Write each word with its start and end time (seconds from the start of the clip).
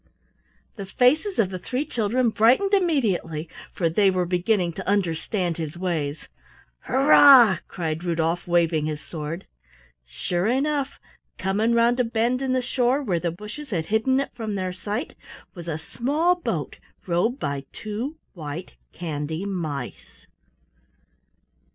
The 0.77 0.87
faces 0.87 1.37
of 1.37 1.51
the 1.51 1.59
three 1.59 1.85
children 1.85 2.31
brightened 2.31 2.73
immediately, 2.73 3.47
for 3.71 3.87
they 3.87 4.09
were 4.09 4.25
beginning 4.25 4.73
to 4.73 4.87
understand 4.87 5.57
his 5.57 5.77
ways. 5.77 6.27
"Hurrah!" 6.85 7.59
cried 7.67 8.03
Rudolf, 8.03 8.47
waving 8.47 8.87
his 8.87 8.99
sword. 8.99 9.45
Sure 10.03 10.47
enough, 10.47 10.99
coming 11.37 11.75
round 11.75 11.99
a 11.99 12.03
bend 12.03 12.41
in 12.41 12.53
the 12.53 12.63
shore 12.63 13.03
where 13.03 13.19
the 13.19 13.29
bushes 13.29 13.69
had 13.69 13.85
hidden 13.93 14.19
it 14.19 14.33
from 14.33 14.55
their 14.55 14.73
sight, 14.73 15.13
was 15.53 15.67
a 15.67 15.77
small 15.77 16.33
boat 16.33 16.77
rowed 17.05 17.37
by 17.39 17.65
two 17.71 18.17
white 18.33 18.73
candy 18.93 19.45
mice. 19.45 20.25